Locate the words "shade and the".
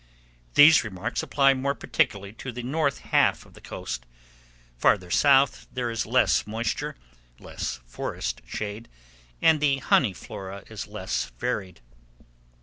8.47-9.77